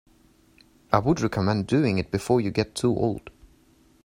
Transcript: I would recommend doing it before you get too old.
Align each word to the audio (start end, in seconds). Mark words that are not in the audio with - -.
I 0.91 0.97
would 0.97 1.21
recommend 1.21 1.67
doing 1.67 1.99
it 1.99 2.09
before 2.09 2.41
you 2.41 2.49
get 2.49 2.73
too 2.73 2.89
old. 2.89 3.29